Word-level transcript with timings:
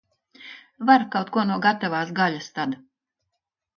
Var 0.87 1.05
kaut 1.15 1.29
ko 1.37 1.45
no 1.51 1.59
gatavās 1.67 2.17
gaļas 2.21 2.49
tad. 2.57 2.75